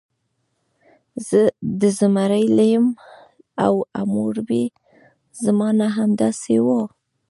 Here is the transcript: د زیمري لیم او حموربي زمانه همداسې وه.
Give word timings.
د 1.79 1.81
زیمري 1.97 2.45
لیم 2.57 2.85
او 3.65 3.73
حموربي 3.99 4.65
زمانه 5.45 5.87
همداسې 5.97 6.55
وه. 6.65 6.81